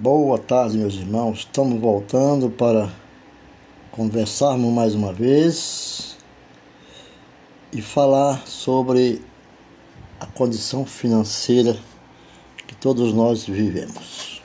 [0.00, 1.40] Boa tarde, meus irmãos.
[1.40, 2.88] Estamos voltando para
[3.90, 6.16] conversarmos mais uma vez
[7.72, 9.20] e falar sobre
[10.20, 11.76] a condição financeira
[12.68, 14.40] que todos nós vivemos.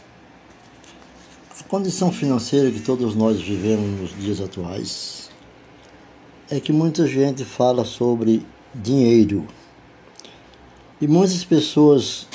[1.60, 5.30] A condição financeira que todos nós vivemos nos dias atuais
[6.50, 8.44] é que muita gente fala sobre
[8.74, 9.46] dinheiro.
[11.00, 12.28] E muitas pessoas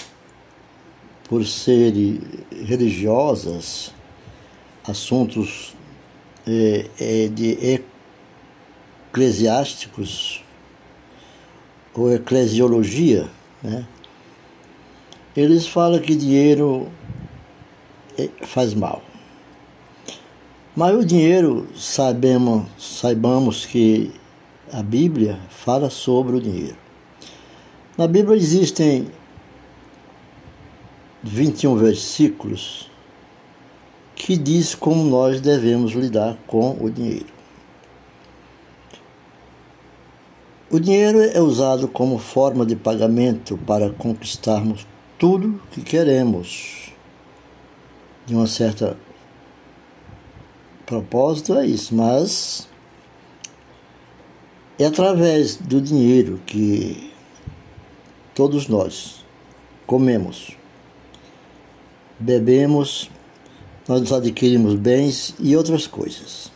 [1.28, 2.20] por serem
[2.64, 3.92] religiosas,
[4.86, 5.74] assuntos
[6.46, 7.80] é, é, de
[9.12, 10.42] eclesiásticos
[11.94, 13.28] ou eclesiologia,
[13.62, 13.86] né?
[15.36, 16.88] eles falam que dinheiro
[18.16, 19.02] é, faz mal.
[20.74, 24.10] Mas o dinheiro, sabemos, saibamos que
[24.72, 26.76] a Bíblia fala sobre o dinheiro.
[27.96, 29.10] Na Bíblia existem
[31.22, 32.90] 21 versículos
[34.14, 37.38] que diz como nós devemos lidar com o dinheiro.
[40.70, 44.86] O dinheiro é usado como forma de pagamento para conquistarmos
[45.18, 46.92] tudo que queremos.
[48.26, 48.98] De uma certa
[50.84, 52.68] propósito é isso, mas
[54.78, 57.12] é através do dinheiro que
[58.34, 59.24] todos nós
[59.86, 60.57] comemos
[62.18, 63.10] bebemos,
[63.86, 66.50] nós adquirimos bens e outras coisas.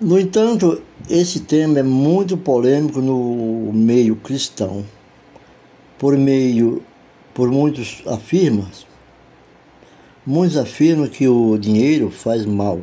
[0.00, 4.84] No entanto, esse tema é muito polêmico no meio cristão.
[5.96, 6.82] Por meio,
[7.32, 8.66] por muitos afirmam,
[10.26, 12.80] muitos afirmam que o dinheiro faz mal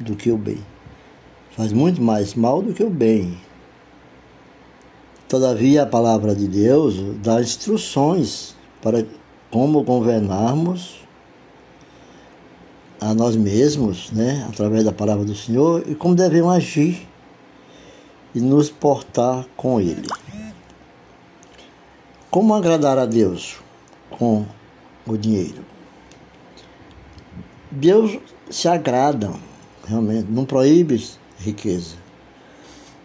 [0.00, 0.58] do que o bem.
[1.52, 3.38] Faz muito mais mal do que o bem.
[5.28, 9.04] Todavia, a palavra de Deus dá instruções para
[9.50, 11.06] como governarmos
[12.98, 17.06] a nós mesmos, né, através da palavra do Senhor, e como devemos agir
[18.34, 20.08] e nos portar com Ele.
[22.30, 23.58] Como agradar a Deus
[24.10, 24.46] com
[25.06, 25.62] o dinheiro?
[27.70, 28.18] Deus
[28.50, 29.30] se agrada,
[29.86, 31.06] realmente, não proíbe
[31.38, 32.07] riqueza.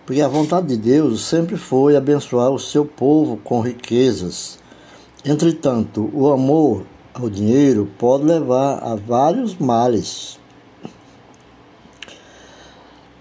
[0.06, 4.60] Porque a vontade de Deus sempre foi abençoar o seu povo com riquezas.
[5.24, 6.84] Entretanto, o amor
[7.14, 10.38] ao dinheiro pode levar a vários males.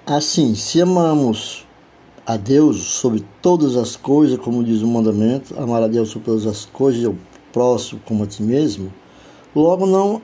[0.04, 1.64] Assim, se amamos
[2.26, 6.46] a Deus sobre todas as coisas, como diz o mandamento, amar a Deus sobre todas
[6.48, 7.16] as coisas e o
[7.52, 8.92] próximo como a ti mesmo,
[9.54, 10.20] logo não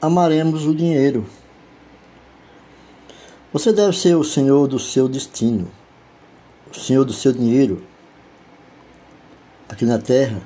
[0.00, 1.26] amaremos o dinheiro.
[3.52, 5.68] Você deve ser o senhor do seu destino
[6.80, 7.82] senhor do seu dinheiro
[9.68, 10.40] aqui na terra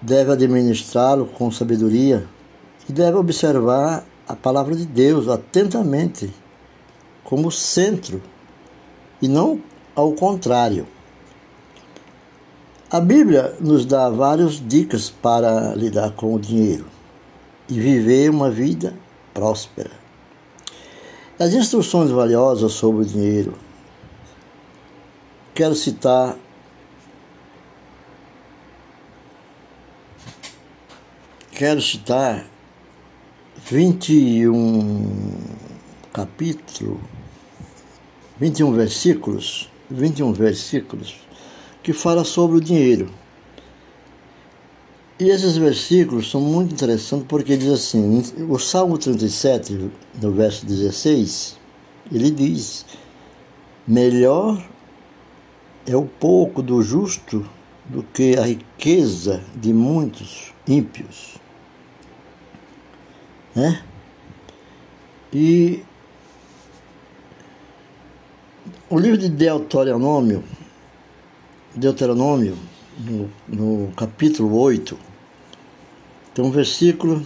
[0.00, 2.26] deve administrá-lo com sabedoria
[2.88, 6.32] e deve observar a palavra de Deus atentamente
[7.24, 8.22] como centro
[9.20, 9.60] e não
[9.94, 10.86] ao contrário.
[12.90, 16.86] A Bíblia nos dá várias dicas para lidar com o dinheiro
[17.68, 18.94] e viver uma vida
[19.34, 20.07] próspera.
[21.38, 23.54] As instruções valiosas sobre o dinheiro.
[25.54, 26.36] Quero citar
[31.52, 32.44] quero citar
[33.66, 35.38] 21
[36.12, 37.00] capítulo,
[38.38, 41.20] 21 versículos, 21 versículos
[41.84, 43.08] que fala sobre o dinheiro.
[45.20, 49.90] E esses versículos são muito interessantes porque diz assim, o Salmo 37,
[50.22, 51.58] no verso 16,
[52.12, 52.86] ele diz:
[53.84, 54.64] Melhor
[55.84, 57.44] é o pouco do justo
[57.86, 61.36] do que a riqueza de muitos ímpios.
[63.56, 63.82] Né?
[65.32, 65.82] E
[68.88, 70.44] o livro de Deuteronômio,
[71.74, 72.56] Deuteronômio,
[72.98, 75.07] no, no capítulo 8,
[76.42, 77.24] um versículo,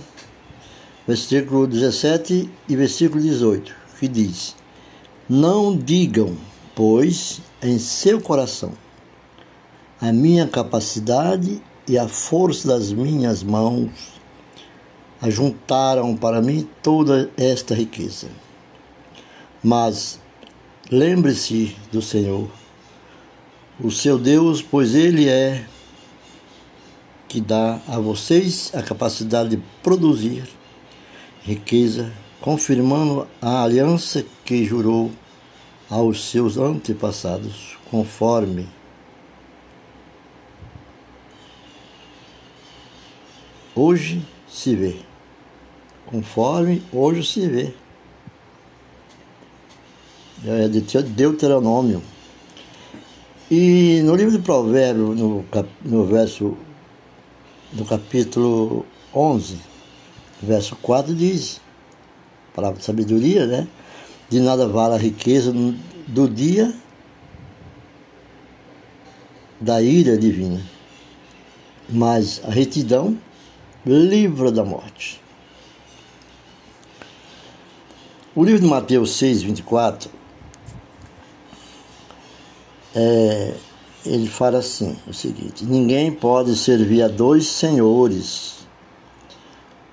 [1.07, 4.55] versículo 17 e versículo 18, que diz:
[5.29, 6.37] Não digam,
[6.75, 8.73] pois, em seu coração,
[10.01, 13.91] a minha capacidade e a força das minhas mãos
[15.21, 18.29] ajuntaram para mim toda esta riqueza.
[19.63, 20.19] Mas
[20.91, 22.49] lembre-se do Senhor,
[23.81, 25.65] o seu Deus, pois Ele é
[27.33, 30.45] que dá a vocês a capacidade de produzir
[31.43, 32.13] riqueza,
[32.43, 35.11] confirmando a aliança que jurou
[35.89, 38.69] aos seus antepassados, conforme
[43.75, 44.97] hoje se vê.
[46.05, 47.73] Conforme hoje se vê.
[50.45, 52.03] É de Deuteronômio.
[53.51, 55.43] E no livro de Provérbios, no,
[55.83, 56.59] no verso,
[57.73, 58.85] no capítulo
[59.15, 59.59] 11,
[60.43, 61.61] verso 4, diz,
[62.55, 63.69] palavra de sabedoria, né?
[64.29, 65.53] De nada vale a riqueza
[66.07, 66.75] do dia
[69.61, 70.61] da ira divina,
[71.89, 73.17] mas a retidão
[73.87, 75.21] livra da morte.
[78.35, 80.11] O livro de Mateus 6, 24,
[82.95, 83.55] é,
[84.05, 88.67] ele fala assim, o seguinte, ninguém pode servir a dois senhores,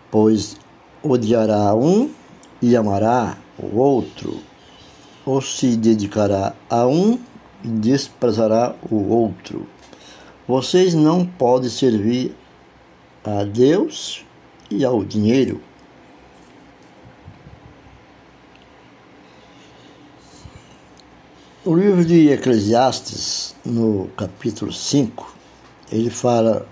[0.10, 0.58] pois
[1.04, 2.10] odiará um
[2.62, 4.40] e amará o outro,
[5.26, 7.20] ou se dedicará a um
[7.64, 9.68] e desprezará o outro.
[10.48, 12.36] Vocês não podem servir
[13.24, 14.26] a Deus
[14.72, 15.62] e ao dinheiro.
[21.70, 25.36] O livro de Eclesiastes, no capítulo 5,
[25.92, 26.68] ele fala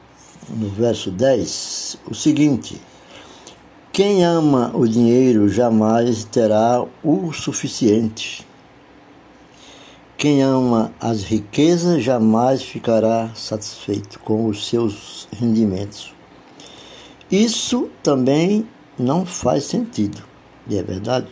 [0.50, 2.82] no verso 10 o seguinte:
[3.94, 8.44] Quem ama o dinheiro jamais terá o suficiente
[10.18, 16.12] quem ama as riquezas jamais ficará satisfeito com os seus rendimentos.
[17.30, 18.68] Isso também
[18.98, 20.24] não faz sentido,
[20.68, 21.28] e é verdade.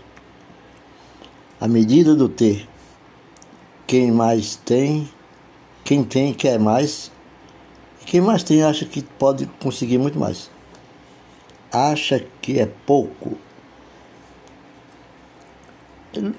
[1.60, 2.68] A medida do ter,
[3.88, 5.10] quem mais tem,
[5.84, 7.12] quem tem quer mais,
[8.06, 10.50] quem mais tem acha que pode conseguir muito mais.
[11.72, 13.38] Acha que é pouco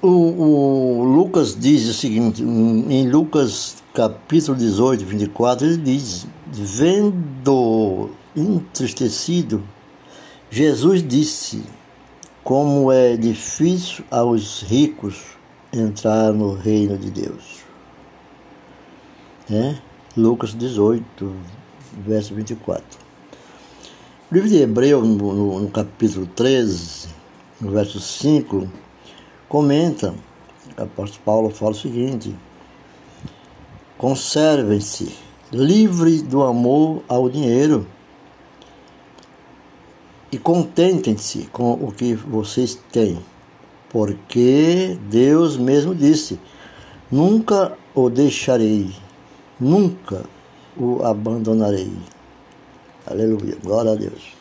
[0.01, 9.63] o, o, Lucas diz o seguinte, em Lucas capítulo 18, 24, ele diz: Vendo entristecido,
[10.49, 11.63] Jesus disse:
[12.43, 15.36] Como é difícil aos ricos
[15.79, 17.63] entrar no reino de Deus.
[19.49, 19.75] É?
[20.15, 21.35] Lucas 18,
[22.05, 22.83] verso 24.
[24.29, 27.07] O livro de Hebreu, no, no, no capítulo 13,
[27.61, 28.67] no verso 5,
[29.47, 30.13] comenta,
[30.77, 32.35] o apóstolo Paulo fala o seguinte:
[33.97, 35.15] conservem-se
[35.51, 37.87] livres do amor ao dinheiro
[40.31, 43.23] e contentem-se com o que vocês têm,
[43.89, 46.39] porque Deus mesmo disse:
[47.11, 48.93] nunca o deixarei,
[49.59, 50.23] nunca
[50.75, 51.91] o abandonarei.
[53.05, 54.35] Aleluia, glória a Deus.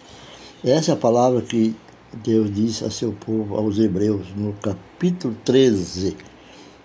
[0.64, 1.74] Essa é a palavra que
[2.12, 6.16] Deus disse a seu povo, aos hebreus, no capítulo 13,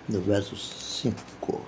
[0.07, 1.61] no verso 5.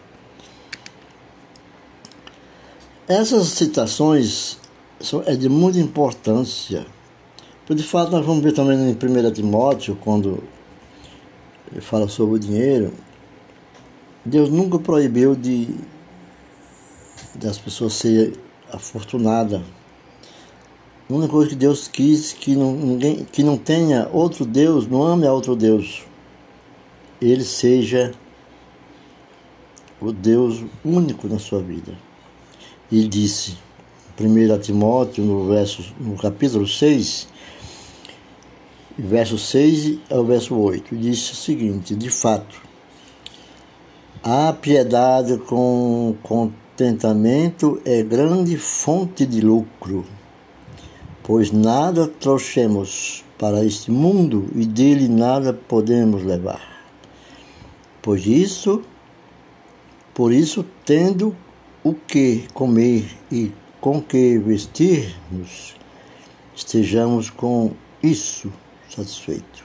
[3.07, 4.57] Essas citações
[4.99, 6.85] são, é de muita importância.
[7.69, 10.43] De fato, nós vamos ver também em 1 Timóteo, quando
[11.73, 12.93] ele fala sobre o dinheiro,
[14.23, 15.67] Deus nunca proibiu de
[17.35, 18.33] das pessoas serem
[18.71, 19.61] afortunadas
[21.09, 25.03] a única coisa que Deus quis que não, ninguém, que não tenha outro Deus, não
[25.03, 26.03] ame a outro Deus.
[27.21, 28.13] Ele seja
[29.99, 31.93] o Deus único na sua vida.
[32.89, 33.57] E disse,
[34.19, 37.27] 1 Timóteo, no, verso, no capítulo 6,
[38.97, 42.61] verso 6 ao verso 8, disse o seguinte: De fato,
[44.23, 50.05] a piedade com contentamento é grande fonte de lucro
[51.23, 56.61] pois nada trouxemos para este mundo e dele nada podemos levar.
[58.01, 58.83] Pois isso,
[60.13, 61.33] por isso, tendo
[61.81, 65.75] o que comer e com que vestirmos,
[66.53, 67.71] estejamos com
[68.01, 68.51] isso
[68.95, 69.63] satisfeitos.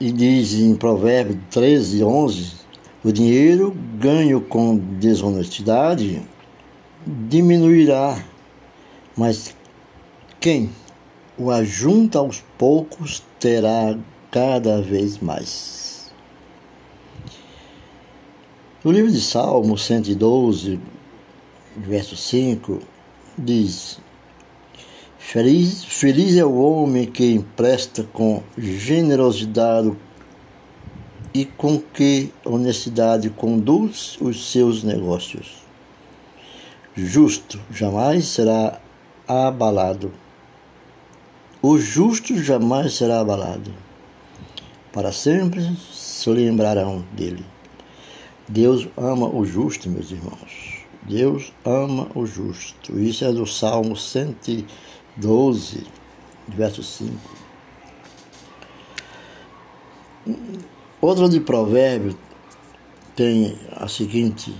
[0.00, 2.52] E diz em Provérbios 13, 11:
[3.04, 6.22] o dinheiro ganho com desonestidade
[7.06, 8.24] diminuirá,
[9.16, 9.54] mas
[10.40, 10.70] quem
[11.36, 13.96] o ajunta aos poucos terá
[14.30, 16.12] cada vez mais.
[18.84, 20.78] No livro de Salmo 112,
[21.76, 22.80] verso 5,
[23.36, 24.00] diz:
[25.30, 29.92] Feliz, feliz é o homem que empresta com generosidade
[31.34, 35.68] e com que honestidade conduz os seus negócios
[36.98, 38.80] justo jamais será
[39.26, 40.12] abalado.
[41.62, 43.72] O justo jamais será abalado.
[44.92, 47.44] Para sempre se lembrarão dele.
[48.48, 50.86] Deus ama o justo, meus irmãos.
[51.02, 52.98] Deus ama o justo.
[52.98, 53.96] Isso é do Salmo
[55.20, 55.86] 112,
[56.48, 57.12] verso 5.
[61.00, 62.16] Outra de Provérbios
[63.16, 64.54] tem a seguinte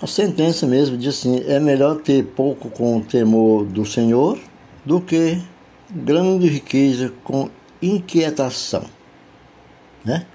[0.00, 4.38] a sentença mesmo diz assim: é melhor ter pouco com o temor do Senhor
[4.84, 5.40] do que
[5.90, 7.48] grande riqueza com
[7.80, 8.84] inquietação.
[10.04, 10.26] Né?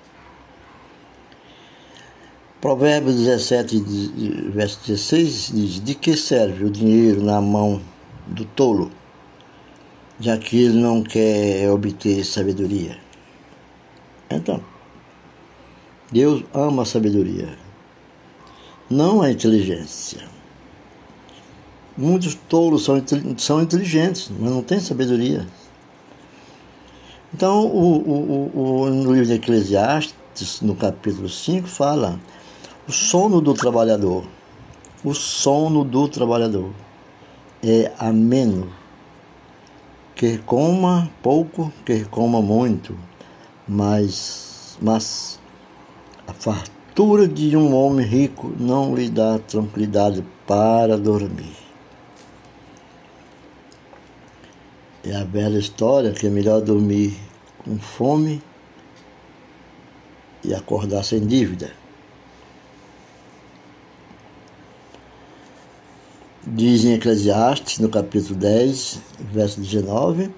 [2.59, 7.79] Provérbios 17, verso 16 diz: De que serve o dinheiro na mão
[8.27, 8.91] do tolo,
[10.19, 12.97] já que ele não quer obter sabedoria?
[14.29, 14.61] Então,
[16.11, 17.61] Deus ama a sabedoria
[18.91, 20.19] não a inteligência.
[21.97, 23.01] Muitos tolos são,
[23.37, 25.47] são inteligentes, mas não têm sabedoria.
[27.33, 32.19] Então, o, o, o, no livro de Eclesiastes, no capítulo 5, fala
[32.87, 34.25] o sono do trabalhador.
[35.03, 36.71] O sono do trabalhador
[37.63, 38.71] é ameno.
[40.15, 42.97] Quer coma pouco, quer coma muito,
[43.67, 45.39] mas, mas
[46.27, 51.55] a fartura de um homem rico não lhe dá tranquilidade para dormir.
[55.03, 57.17] É a velha história que é melhor dormir
[57.63, 58.41] com fome
[60.43, 61.80] e acordar sem dívida.
[66.53, 68.99] Diz em Eclesiastes, no capítulo 10,
[69.31, 70.29] verso 19: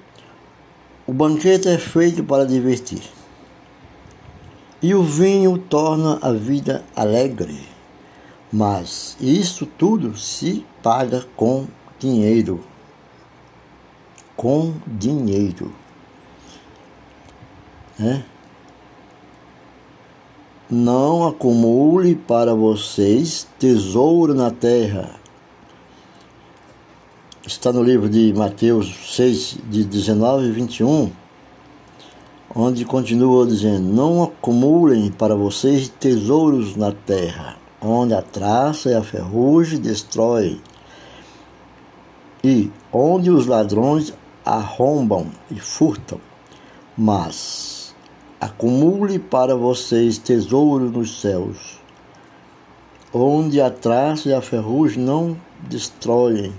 [1.07, 3.01] O banquete é feito para divertir
[4.79, 7.67] e o vinho torna a vida alegre.
[8.51, 11.65] Mas isso tudo se paga com
[11.97, 12.63] dinheiro.
[14.37, 15.73] Com dinheiro.
[17.99, 18.21] É?
[20.69, 25.22] Não acumule para vocês tesouro na terra.
[27.45, 31.11] Está no livro de Mateus 6, de 19 e 21
[32.55, 39.03] onde continua dizendo: Não acumulem para vocês tesouros na terra, onde a traça e a
[39.03, 40.61] ferrugem destroem,
[42.41, 44.13] e onde os ladrões
[44.45, 46.21] arrombam e furtam,
[46.97, 47.93] mas
[48.39, 51.81] acumule para vocês tesouro nos céus,
[53.13, 55.35] onde a traça e a ferrugem não
[55.67, 56.53] destroem,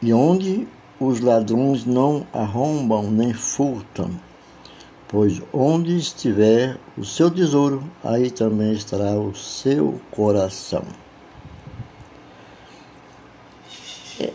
[0.00, 0.66] e onde
[1.00, 4.10] os ladrões não arrombam nem furtam,
[5.06, 10.82] pois onde estiver o seu tesouro, aí também estará o seu coração.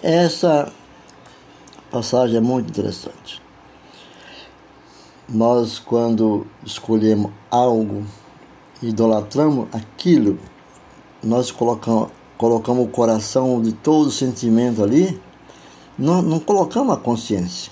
[0.01, 0.71] Essa
[1.91, 3.41] passagem é muito interessante.
[5.27, 8.05] Nós, quando escolhemos algo,
[8.81, 10.39] idolatramos aquilo,
[11.21, 15.19] nós colocamos, colocamos o coração de todo sentimento ali
[15.97, 17.71] não, não colocamos a consciência.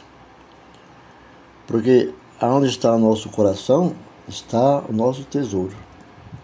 [1.65, 3.95] Porque aonde está o nosso coração
[4.27, 5.75] está o nosso tesouro.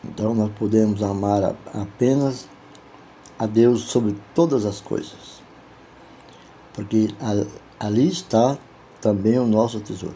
[0.04, 2.48] Então nós podemos amar apenas
[3.38, 5.42] a Deus sobre todas as coisas.
[6.74, 7.10] Porque
[7.80, 8.58] ali está
[9.02, 10.16] também o nosso tesouro.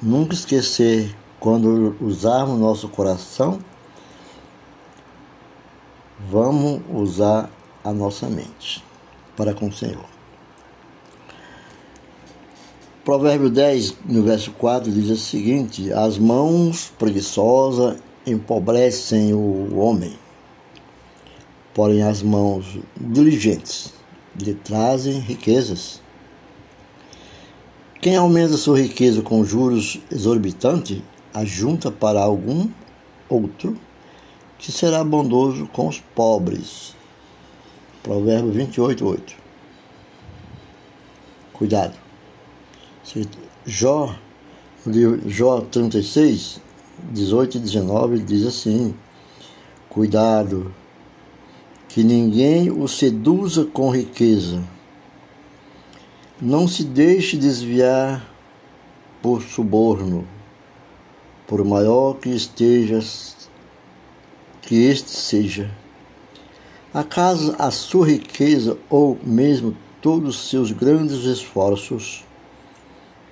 [0.00, 3.58] Nunca esquecer quando usarmos nosso coração,
[6.28, 7.48] vamos usar
[7.84, 8.91] a nossa mente
[9.36, 10.04] para com o Senhor.
[13.04, 20.16] Provérbio 10, no verso 4, diz o seguinte: As mãos preguiçosas empobrecem o homem,
[21.74, 23.92] porém as mãos diligentes
[24.40, 26.00] lhe trazem riquezas.
[28.00, 31.02] Quem aumenta sua riqueza com juros exorbitantes,
[31.34, 32.68] ajunta para algum
[33.28, 33.76] outro
[34.58, 36.94] que será bondoso com os pobres
[38.02, 39.36] Provérbio 28, 8.
[41.52, 41.94] Cuidado.
[43.64, 44.16] Jó,
[45.26, 46.60] Jó 36,
[47.12, 48.92] 18 e 19 diz assim:
[49.88, 50.74] Cuidado,
[51.88, 54.60] que ninguém o seduza com riqueza.
[56.40, 58.28] Não se deixe desviar
[59.22, 60.26] por suborno,
[61.46, 63.48] por maior que estejas,
[64.60, 65.81] que este seja
[66.94, 72.22] Acaso a sua riqueza ou mesmo todos os seus grandes esforços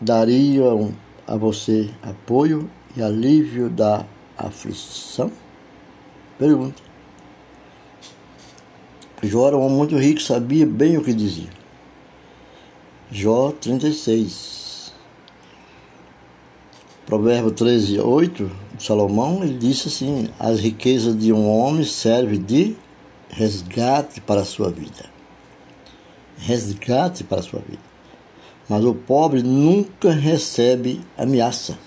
[0.00, 0.94] dariam
[1.26, 4.06] a você apoio e alívio da
[4.38, 5.30] aflição?
[6.38, 6.82] Pergunta.
[9.22, 11.50] Jó era um homem muito rico, sabia bem o que dizia.
[13.10, 14.94] Jó 36.
[17.04, 22.76] Provérbio 13, 8, Salomão, ele disse assim: As riquezas de um homem servem de
[23.30, 25.08] resgate para a sua vida.
[26.38, 27.82] Resgate para a sua vida.
[28.68, 31.78] Mas o pobre nunca recebe ameaça.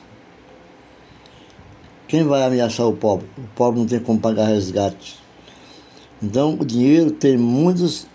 [2.08, 3.28] Quem vai ameaçar o pobre?
[3.38, 5.18] O pobre não tem como pagar resgate.
[6.22, 8.08] Então, o dinheiro tem muitas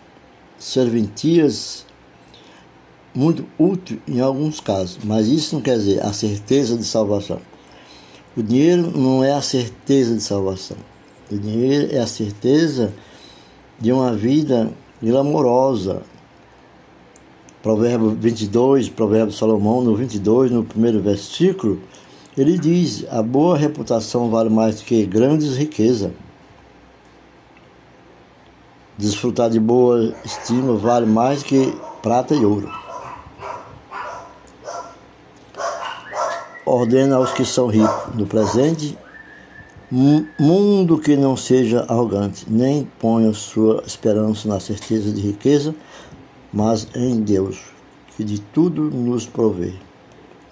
[0.59, 1.87] serventias
[3.15, 7.41] muito útil em alguns casos, mas isso não quer dizer a certeza de salvação.
[8.37, 10.77] O dinheiro não é a certeza de salvação.
[11.31, 12.95] O dinheiro é a certeza
[13.79, 14.71] de uma vida
[15.03, 16.03] glamourosa.
[17.63, 21.81] Provérbio 22, Provérbio Salomão, no 22, no primeiro versículo,
[22.37, 26.13] ele diz: A boa reputação vale mais que grandes riquezas.
[28.97, 32.71] Desfrutar de boa estima vale mais que prata e ouro.
[36.69, 38.97] ordena aos que são ricos no presente
[39.91, 45.75] mundo que não seja arrogante, nem ponha sua esperança na certeza de riqueza,
[46.53, 47.59] mas em Deus,
[48.17, 49.73] que de tudo nos provê,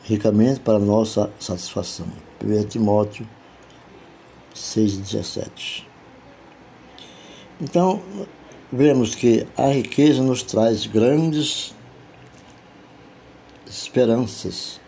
[0.05, 2.07] ricamente para nossa satisfação.
[2.43, 3.27] 1 Timóteo
[4.55, 5.85] 6,17
[7.61, 8.01] Então,
[8.73, 11.75] vemos que a riqueza nos traz grandes
[13.67, 14.81] esperanças